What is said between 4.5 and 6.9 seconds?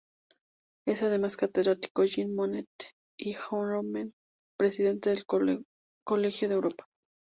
Presidente del Colegio de Europa.